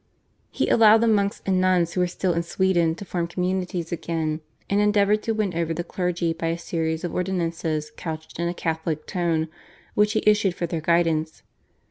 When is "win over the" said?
5.33-5.83